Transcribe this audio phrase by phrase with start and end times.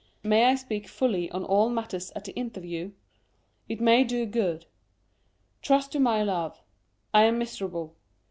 [0.23, 2.93] May I speak fully on all matters at the interview?
[3.69, 4.65] It may do good.
[5.61, 6.59] Trust to my love.
[7.13, 7.95] I am miserable.